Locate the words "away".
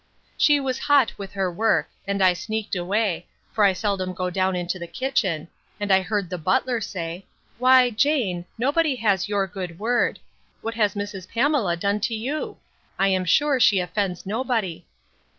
2.75-3.27